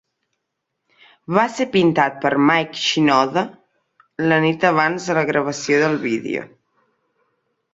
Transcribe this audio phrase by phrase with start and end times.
[1.37, 3.43] Va ser pintat per Mike Shinoda
[4.33, 6.49] la nit abans de la gravació del vídeo.